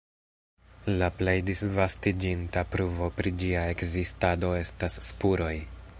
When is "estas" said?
4.65-4.99